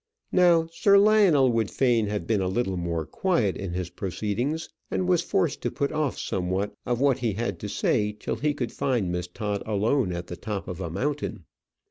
Now 0.31 0.65
Sir 0.71 0.97
Lionel 0.97 1.51
would 1.51 1.69
fain 1.69 2.07
have 2.07 2.25
been 2.25 2.41
a 2.41 2.47
little 2.47 2.75
more 2.75 3.05
quiet 3.05 3.55
in 3.55 3.73
his 3.73 3.91
proceedings, 3.91 4.67
and 4.89 5.07
was 5.07 5.21
forced 5.21 5.61
to 5.61 5.69
put 5.69 5.91
off 5.91 6.17
somewhat 6.17 6.73
of 6.87 6.99
what 6.99 7.19
he 7.19 7.33
had 7.33 7.59
to 7.59 7.69
say 7.69 8.11
till 8.11 8.37
he 8.37 8.55
could 8.55 8.71
find 8.71 9.11
Miss 9.11 9.27
Todd 9.27 9.61
alone 9.63 10.11
on 10.15 10.23
the 10.25 10.35
top 10.35 10.67
of 10.67 10.81
a 10.81 10.89
mountain. 10.89 11.45